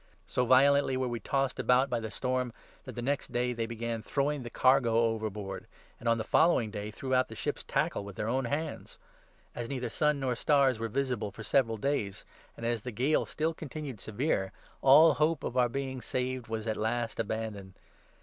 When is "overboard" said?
4.99-5.67